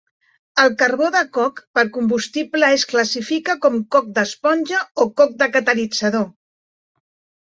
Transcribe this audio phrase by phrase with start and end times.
[0.61, 6.27] El carbó de coc per combustible es classifica com coc d'esponja o coc de catalitzador.